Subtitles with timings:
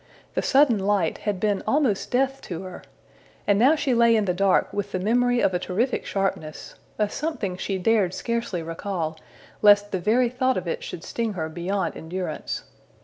[0.33, 2.81] The sudden light had been almost death to her:
[3.45, 7.07] and now she lay in the dark with the memory of a terrific sharpness a
[7.07, 9.19] something she dared scarcely recall,
[9.61, 12.63] lest the very thought of it should sting her beyond endurance.